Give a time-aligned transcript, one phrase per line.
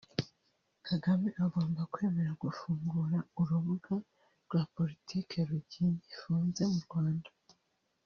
[0.87, 3.93] Kagame agomba kwemera gufungura urubuga
[4.45, 7.29] rwa politique rugifunze mu Rwanda